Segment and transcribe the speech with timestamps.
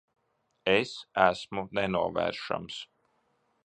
[0.73, 0.93] Es
[1.27, 2.85] esmu nenovēršams.